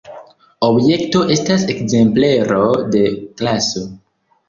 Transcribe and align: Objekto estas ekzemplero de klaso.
Objekto 0.67 1.21
estas 1.35 1.67
ekzemplero 1.75 2.65
de 2.99 3.07
klaso. 3.23 3.89